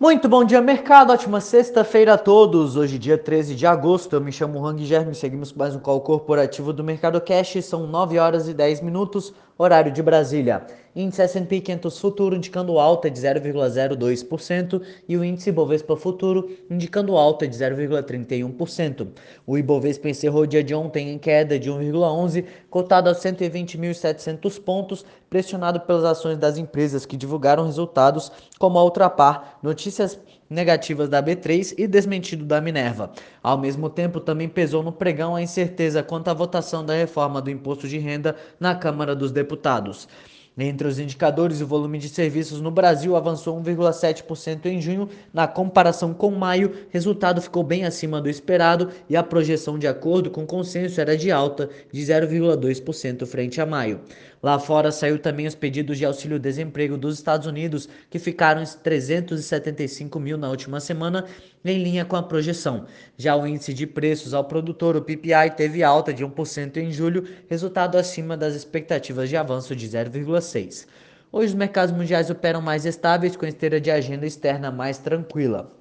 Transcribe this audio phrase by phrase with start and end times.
[0.00, 1.12] Muito bom dia, mercado.
[1.12, 2.76] Ótima sexta-feira a todos.
[2.76, 4.14] Hoje, dia 13 de agosto.
[4.14, 5.12] Eu me chamo Hang Germe.
[5.12, 7.64] Seguimos mais um call corporativo do Mercado Cash.
[7.64, 10.64] São 9 horas e 10 minutos, horário de Brasília.
[11.00, 17.46] Índice S&P 500 Futuro indicando alta de 0,02% e o índice Ibovespa Futuro indicando alta
[17.46, 19.06] de 0,31%.
[19.46, 25.04] O Ibovespa encerrou o dia de ontem em queda de 1,11, cotado a 120.700 pontos,
[25.30, 30.18] pressionado pelas ações das empresas que divulgaram resultados, como a Ultrapar, notícias
[30.50, 33.12] negativas da B3 e desmentido da Minerva.
[33.40, 37.50] Ao mesmo tempo, também pesou no pregão a incerteza quanto à votação da reforma do
[37.50, 40.08] imposto de renda na Câmara dos Deputados.
[40.60, 46.12] Entre os indicadores, o volume de serviços no Brasil avançou 1,7% em junho, na comparação
[46.12, 50.46] com maio, resultado ficou bem acima do esperado e a projeção de acordo com o
[50.46, 54.00] consenso era de alta de 0,2% frente a maio.
[54.42, 60.20] Lá fora saiu também os pedidos de auxílio-desemprego dos Estados Unidos, que ficaram em 375
[60.20, 61.24] mil na última semana,
[61.64, 62.86] em linha com a projeção.
[63.16, 67.26] Já o índice de preços ao produtor, o PPI, teve alta de 1% em julho,
[67.48, 70.86] resultado acima das expectativas de avanço de 0,6%.
[71.30, 75.77] Hoje os mercados mundiais operam mais estáveis, com esteira de agenda externa mais tranquila.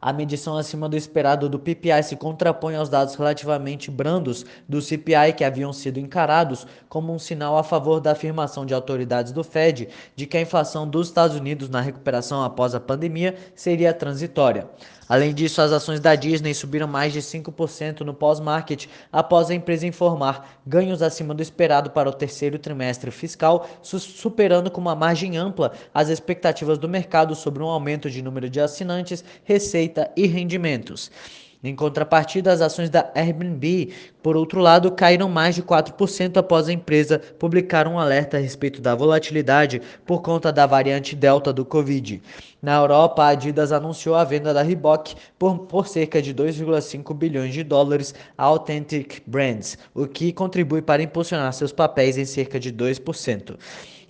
[0.00, 5.32] A medição acima do esperado do PPI se contrapõe aos dados relativamente brandos do CPI
[5.36, 9.88] que haviam sido encarados como um sinal a favor da afirmação de autoridades do Fed
[10.14, 14.68] de que a inflação dos Estados Unidos na recuperação após a pandemia seria transitória.
[15.08, 19.86] Além disso, as ações da Disney subiram mais de 5% no pós-market após a empresa
[19.86, 25.72] informar ganhos acima do esperado para o terceiro trimestre fiscal, superando com uma margem ampla
[25.94, 31.10] as expectativas do mercado sobre um aumento de número de assinantes, receita e rendimentos.
[31.66, 36.72] Em contrapartida, as ações da Airbnb, por outro lado, caíram mais de 4% após a
[36.72, 42.22] empresa publicar um alerta a respeito da volatilidade por conta da variante Delta do Covid.
[42.62, 47.52] Na Europa, a Adidas anunciou a venda da Reebok por, por cerca de 2,5 bilhões
[47.52, 52.72] de dólares a Authentic Brands, o que contribui para impulsionar seus papéis em cerca de
[52.72, 53.56] 2%.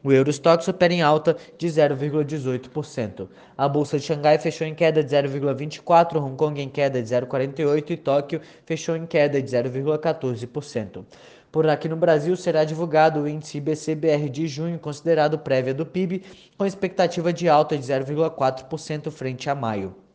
[0.06, 3.28] O Eurostox opera em alta de 0,18%.
[3.58, 7.90] A bolsa de Xangai fechou em queda de 0,24%, Hong Kong em queda de 0,48%
[7.90, 11.04] e Tóquio fechou em queda de 0,14%.
[11.50, 16.22] Por aqui no Brasil será divulgado o índice IBC-BR de junho, considerado prévia do PIB,
[16.56, 20.05] com expectativa de alta de 0,4% frente a maio.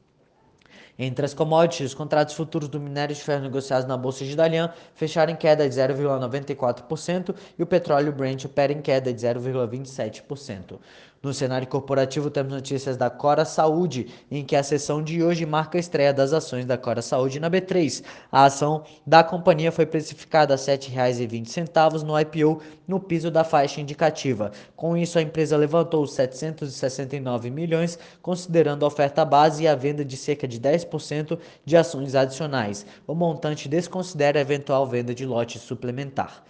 [0.98, 4.72] Entre as commodities, os contratos futuros do minério de ferro negociados na Bolsa de Dalian
[4.94, 10.80] fecharam em queda de 0,94% e o petróleo Brent opera em queda de 0,27%.
[11.24, 15.78] No cenário corporativo, temos notícias da Cora Saúde, em que a sessão de hoje marca
[15.78, 18.04] a estreia das ações da Cora Saúde na B3.
[18.32, 23.80] A ação da companhia foi precificada a R$ 7,20 no IPO, no piso da faixa
[23.80, 24.52] indicativa.
[24.76, 30.18] Com isso, a empresa levantou 769 milhões, considerando a oferta base e a venda de
[30.18, 32.84] cerca de 10% de ações adicionais.
[33.06, 36.44] O montante desconsidera a eventual venda de lote suplementar.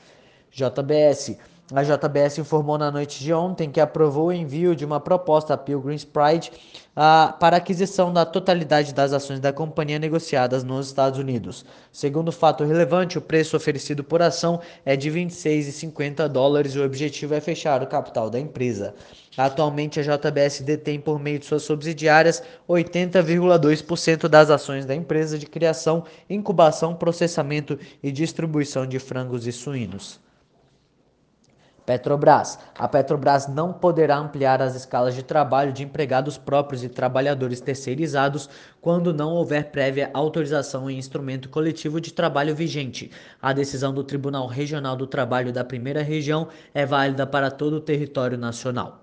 [0.50, 1.38] JBS
[1.74, 5.58] a JBS informou na noite de ontem que aprovou o envio de uma proposta à
[5.58, 6.52] Pilgrim's Pride
[6.92, 11.66] uh, para aquisição da totalidade das ações da companhia negociadas nos Estados Unidos.
[11.92, 17.34] Segundo fato relevante, o preço oferecido por ação é de 26,50 dólares e o objetivo
[17.34, 18.94] é fechar o capital da empresa.
[19.38, 25.46] Atualmente, a JBS detém, por meio de suas subsidiárias, 80,2% das ações da empresa de
[25.46, 30.20] criação, incubação, processamento e distribuição de frangos e suínos.
[31.86, 32.60] Petrobras.
[32.78, 38.50] A Petrobras não poderá ampliar as escalas de trabalho de empregados próprios e trabalhadores terceirizados
[38.80, 43.12] quando não houver prévia autorização em instrumento coletivo de trabalho vigente.
[43.42, 47.82] A decisão do Tribunal Regional do Trabalho da Primeira Região é válida para todo o
[47.82, 49.01] território nacional.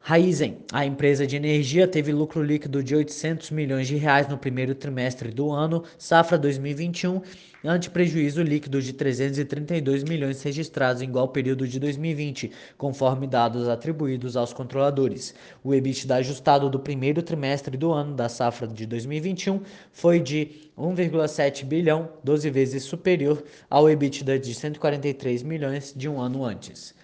[0.00, 4.74] Raizen, a empresa de energia, teve lucro líquido de 800 milhões de reais no primeiro
[4.74, 7.20] trimestre do ano, safra 2021,
[7.62, 14.34] ante prejuízo líquido de 332 milhões registrados em igual período de 2020, conforme dados atribuídos
[14.34, 15.34] aos controladores.
[15.62, 19.60] O EBITDA ajustado do primeiro trimestre do ano da safra de 2021
[19.92, 26.44] foi de 1,7 bilhão, 12 vezes superior ao EBITDA de 143 milhões de um ano
[26.44, 26.97] antes.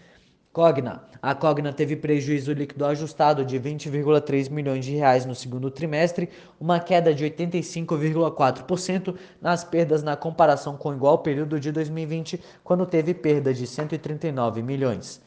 [0.54, 1.02] Cogna.
[1.20, 6.30] A Cogna teve prejuízo líquido ajustado de 20,3 milhões de reais no segundo trimestre,
[6.60, 12.86] uma queda de 85,4% nas perdas na comparação com o igual período de 2020, quando
[12.86, 15.20] teve perda de 139 milhões.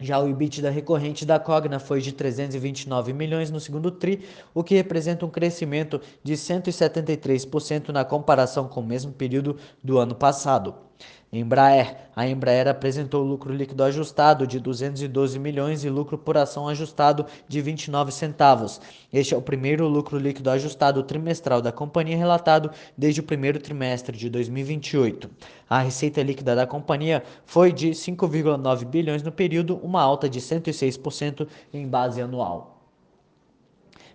[0.00, 4.74] Já o EBITDA recorrente da Cogna foi de 329 milhões no segundo tri, o que
[4.74, 10.89] representa um crescimento de 173% na comparação com o mesmo período do ano passado.
[11.32, 11.96] Embraer.
[12.16, 17.60] A Embraer apresentou lucro líquido ajustado de 212 milhões e lucro por ação ajustado de
[17.60, 18.80] 29 centavos.
[19.12, 24.16] Este é o primeiro lucro líquido ajustado trimestral da companhia relatado desde o primeiro trimestre
[24.16, 25.30] de 2028.
[25.68, 31.46] A receita líquida da companhia foi de 5,9 bilhões no período, uma alta de 106%
[31.72, 32.79] em base anual.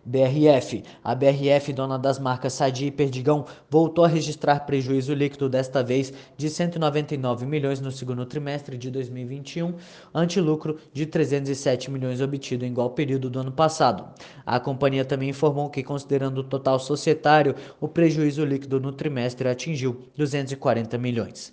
[0.05, 0.83] BRF.
[1.03, 6.13] A BRF, dona das marcas Sadi e Perdigão, voltou a registrar prejuízo líquido desta vez
[6.37, 9.73] de 199 milhões no segundo trimestre de 2021,
[10.13, 14.05] ante lucro de 307 milhões obtido em igual período do ano passado.
[14.45, 20.03] A companhia também informou que, considerando o total societário, o prejuízo líquido no trimestre atingiu
[20.15, 21.51] 240 milhões.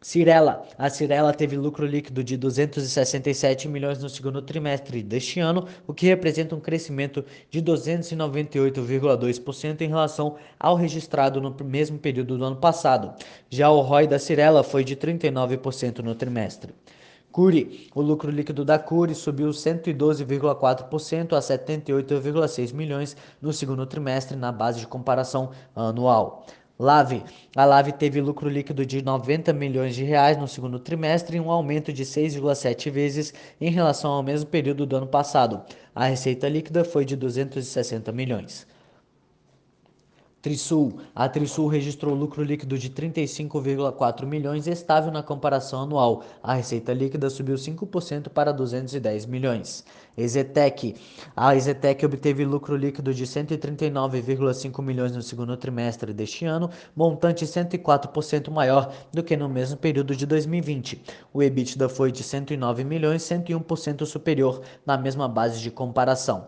[0.00, 0.64] Cirela.
[0.78, 6.06] A Cirela teve lucro líquido de 267 milhões no segundo trimestre deste ano, o que
[6.06, 13.14] representa um crescimento de 298,2% em relação ao registrado no mesmo período do ano passado.
[13.50, 16.74] Já o ROI da Cirela foi de 39% no trimestre.
[17.32, 17.88] Curi.
[17.94, 24.80] O lucro líquido da Curi subiu 112,4% a 78,6 milhões no segundo trimestre na base
[24.80, 26.46] de comparação anual.
[26.78, 27.24] Lave.
[27.56, 31.90] A Lave teve lucro líquido de 90 milhões de reais no segundo trimestre, um aumento
[31.90, 35.62] de 6,7 vezes em relação ao mesmo período do ano passado.
[35.94, 38.66] A receita líquida foi de 260 milhões.
[40.46, 41.00] Trisul.
[41.12, 46.22] A Trisul registrou lucro líquido de 35,4 milhões, estável na comparação anual.
[46.40, 49.84] A receita líquida subiu 5% para 210 milhões.
[50.16, 50.94] Ezetec.
[51.34, 58.48] A Ezetec obteve lucro líquido de 139,5 milhões no segundo trimestre deste ano, montante 104%
[58.48, 61.02] maior do que no mesmo período de 2020.
[61.34, 66.46] O EBITDA foi de 109 milhões, 101% superior na mesma base de comparação.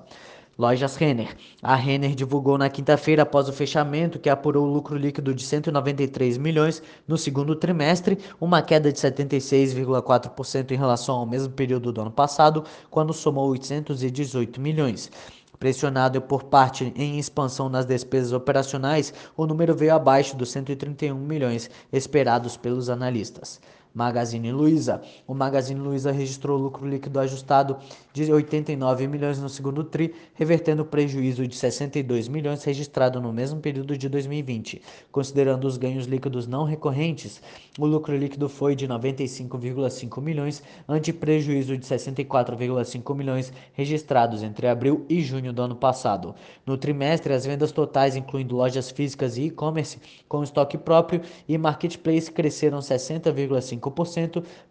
[0.58, 1.36] Lojas Renner.
[1.62, 6.82] A Renner divulgou na quinta-feira, após o fechamento, que apurou lucro líquido de 193 milhões
[7.06, 12.64] no segundo trimestre, uma queda de 76,4% em relação ao mesmo período do ano passado,
[12.90, 15.12] quando somou 818 milhões.
[15.60, 21.70] Pressionado por parte em expansão nas despesas operacionais, o número veio abaixo dos 131 milhões
[21.92, 23.60] esperados pelos analistas.
[23.94, 25.00] Magazine Luiza.
[25.26, 27.76] O Magazine Luiza registrou lucro líquido ajustado
[28.12, 33.60] de 89 milhões no segundo tri, revertendo o prejuízo de 62 milhões registrado no mesmo
[33.60, 34.82] período de 2020.
[35.10, 37.40] Considerando os ganhos líquidos não recorrentes,
[37.78, 45.04] o lucro líquido foi de 95,5 milhões, ante prejuízo de 64,5 milhões registrados entre abril
[45.08, 46.34] e junho do ano passado.
[46.66, 49.98] No trimestre, as vendas totais, incluindo lojas físicas e e-commerce
[50.28, 53.77] com estoque próprio e marketplace, cresceram 60,5%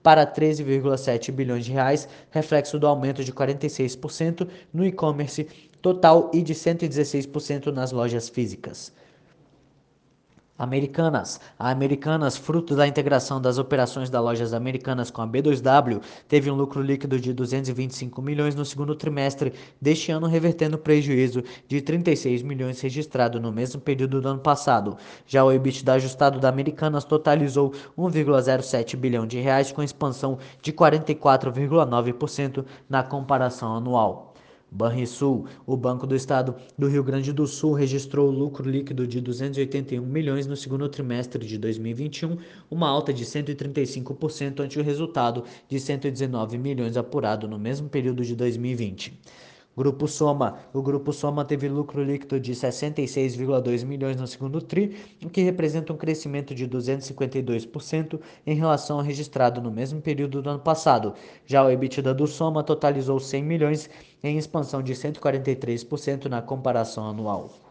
[0.04, 5.48] para 13,7 bilhões de reais, reflexo do aumento de 46% no e-commerce
[5.82, 8.92] total e de 116% nas lojas físicas.
[10.58, 11.40] Americanas.
[11.60, 16.56] A Americanas, fruto da integração das operações das lojas americanas com a B2W, teve um
[16.56, 22.82] lucro líquido de 225 milhões no segundo trimestre deste ano, revertendo prejuízo de 36 milhões
[22.82, 24.98] registrado no mesmo período do ano passado.
[25.28, 32.66] Já o EBITDA ajustado da Americanas totalizou 1,07 bilhão de reais, com expansão de 44,9%
[32.90, 34.34] na comparação anual.
[34.70, 40.06] Banrisul, o Banco do Estado do Rio Grande do Sul registrou lucro líquido de 281
[40.06, 42.38] milhões no segundo trimestre de 2021,
[42.70, 48.36] uma alta de 135% ante o resultado de 119 milhões apurado no mesmo período de
[48.36, 49.18] 2020.
[49.78, 50.58] Grupo Soma.
[50.74, 55.94] O Grupo Soma teve lucro líquido de 66,2 milhões no segundo TRI, o que representa
[55.94, 61.14] um crescimento de 252% em relação ao registrado no mesmo período do ano passado.
[61.46, 63.88] Já o EBITDA do Soma totalizou 100 milhões,
[64.24, 67.67] em expansão de 143% na comparação anual.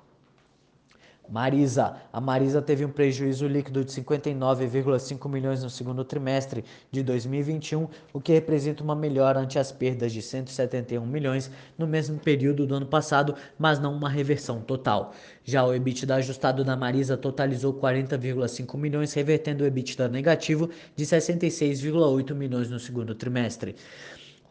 [1.29, 1.97] Marisa.
[2.13, 8.21] A Marisa teve um prejuízo líquido de 59,5 milhões no segundo trimestre de 2021, o
[8.21, 12.87] que representa uma melhora ante as perdas de 171 milhões no mesmo período do ano
[12.87, 15.13] passado, mas não uma reversão total.
[15.45, 22.35] Já o EBITDA ajustado da Marisa totalizou 40,5 milhões, revertendo o EBITDA negativo de 66,8
[22.35, 23.77] milhões no segundo trimestre.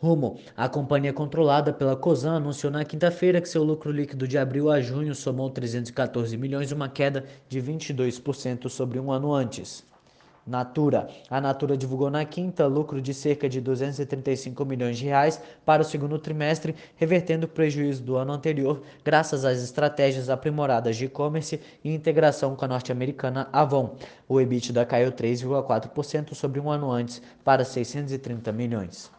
[0.02, 0.40] Rumo.
[0.56, 4.82] A companhia controlada pela Cosan anunciou na quinta-feira que seu lucro líquido de abril a
[4.82, 9.86] junho somou 314 milhões, uma queda de 22% sobre um ano antes.
[10.46, 11.08] Natura.
[11.28, 15.86] A Natura divulgou na quinta lucro de cerca de 235 milhões de reais para o
[15.86, 21.92] segundo trimestre, revertendo o prejuízo do ano anterior, graças às estratégias aprimoradas de e-commerce e
[21.92, 23.96] integração com a norte-americana Avon.
[24.30, 29.10] O EBITDA caiu 3,4% sobre um ano antes para 630 milhões.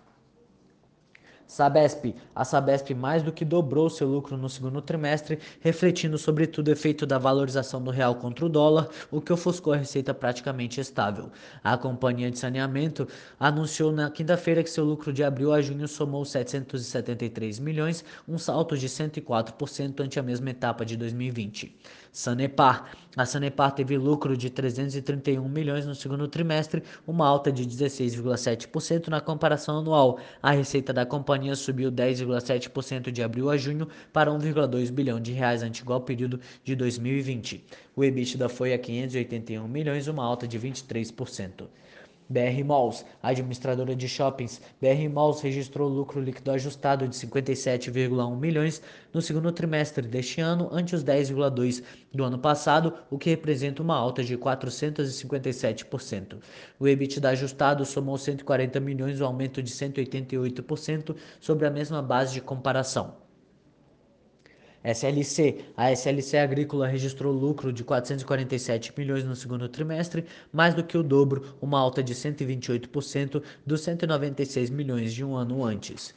[1.46, 2.14] Sabesp.
[2.34, 7.06] A Sabesp mais do que dobrou seu lucro no segundo trimestre, refletindo sobretudo o efeito
[7.06, 11.30] da valorização do real contra o dólar, o que ofuscou a receita praticamente estável.
[11.62, 13.06] A companhia de saneamento
[13.38, 18.76] anunciou na quinta-feira que seu lucro de abril a junho somou 773 milhões, um salto
[18.76, 21.76] de 104% ante a mesma etapa de 2020.
[22.12, 22.90] Sanepar.
[23.14, 29.20] A Sanepar teve lucro de 331 milhões no segundo trimestre, uma alta de 16,7% na
[29.20, 30.18] comparação anual.
[30.42, 35.62] A receita da companhia subiu 10,7% de abril a junho para 1,2 bilhão de reais
[35.62, 37.64] ante igual período de 2020.
[37.94, 41.66] O EBITDA foi a 581 milhões, uma alta de 23%.
[42.28, 49.22] BR Malls, administradora de shoppings, BR Malls registrou lucro líquido ajustado de 57,1 milhões no
[49.22, 54.24] segundo trimestre deste ano, ante os 10,2 do ano passado, o que representa uma alta
[54.24, 56.38] de 457%.
[56.78, 62.40] O EBITDA ajustado somou 140 milhões, um aumento de 188% sobre a mesma base de
[62.40, 63.25] comparação.
[64.92, 65.64] SLC.
[65.76, 71.02] A SLC Agrícola registrou lucro de 447 milhões no segundo trimestre, mais do que o
[71.02, 76.14] dobro, uma alta de 128% dos 196 milhões de um ano antes.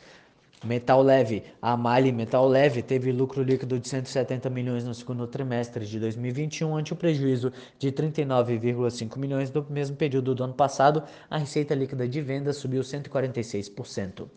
[0.63, 1.43] Metal Leve.
[1.61, 6.75] A Mali Metal Leve teve lucro líquido de 170 milhões no segundo trimestre de 2021,
[6.75, 11.01] ante o prejuízo de 39,5 milhões do mesmo período do ano passado.
[11.29, 14.27] A receita líquida de vendas subiu 146%.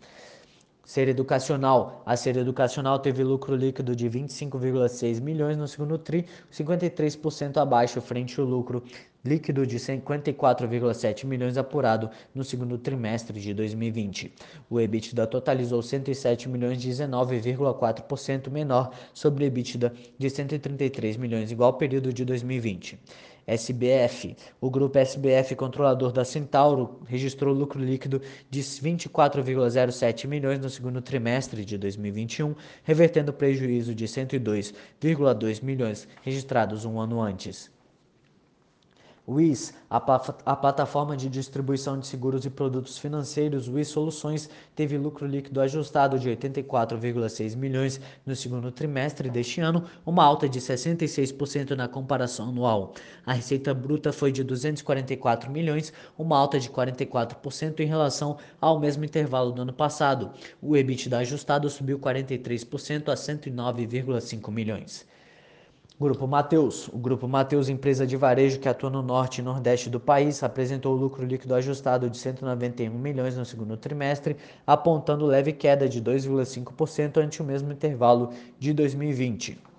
[0.93, 2.03] Ser educacional.
[2.05, 8.39] A Ser educacional teve lucro líquido de 25,6 milhões no segundo tri, 53% abaixo frente
[8.39, 8.83] ao lucro
[9.25, 14.35] líquido de 54,7 milhões apurado no segundo trimestre de 2020.
[14.69, 22.13] O EBITDA totalizou 107 milhões, 19,4% menor sobre o EBITDA de 133 milhões igual período
[22.13, 23.01] de 2020.
[23.47, 24.37] SBF.
[24.61, 31.65] O grupo SBF, controlador da Centauro, registrou lucro líquido de 24,07 milhões no segundo trimestre
[31.65, 37.72] de 2021, revertendo prejuízo de 102,2 milhões registrados um ano antes.
[39.26, 45.29] WIS, a, a, plataforma de distribuição de seguros e produtos financeiros WIS Soluções, teve lucro
[45.29, 51.87] líquido ajustado de 84,6 milhões no segundo trimestre deste ano, uma alta de 66% na
[51.87, 52.95] comparação anual.
[53.25, 59.05] A receita bruta foi de 244 milhões, uma alta de 44% em relação ao mesmo
[59.05, 60.33] intervalo do ano passado.
[60.61, 65.07] O EBITDA ajustado subiu 43% a 109,5 milhões.
[66.02, 66.88] Grupo Mateus.
[66.88, 70.97] O Grupo Mateus, empresa de varejo que atua no norte e nordeste do país, apresentou
[70.97, 77.40] lucro líquido ajustado de 191 milhões no segundo trimestre, apontando leve queda de 2,5% ante
[77.40, 79.72] o mesmo intervalo de 2020.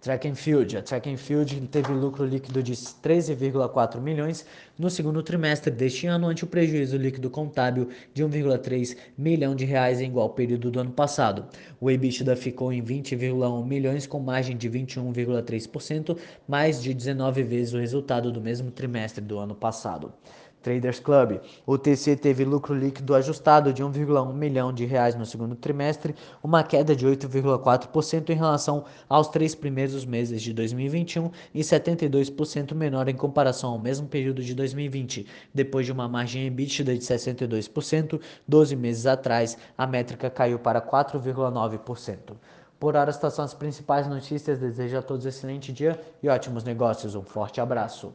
[0.00, 0.76] Track and Field.
[0.76, 4.46] A Track and Field teve lucro líquido de 13,4 milhões
[4.78, 10.00] no segundo trimestre deste ano, ante o prejuízo líquido contábil de 1,3 milhão de reais
[10.00, 11.46] em igual período do ano passado.
[11.80, 17.78] O EBITDA ficou em 20,1 milhões com margem de 21,3%, mais de 19 vezes o
[17.78, 20.12] resultado do mesmo trimestre do ano passado.
[20.68, 21.40] Traders Club.
[21.64, 26.62] O TC teve lucro líquido ajustado de 1,1 milhão de reais no segundo trimestre, uma
[26.62, 33.14] queda de 8,4% em relação aos três primeiros meses de 2021 e 72% menor em
[33.14, 35.26] comparação ao mesmo período de 2020.
[35.54, 42.36] Depois de uma margem EBITDA de 62%, 12 meses atrás, a métrica caiu para 4,9%.
[42.78, 44.58] Por hora, estas são as principais notícias.
[44.58, 47.14] Desejo a todos um excelente dia e ótimos negócios.
[47.14, 48.12] Um forte abraço.